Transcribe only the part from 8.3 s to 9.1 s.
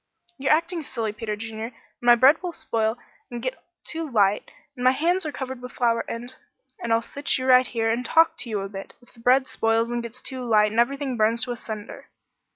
to you a bit,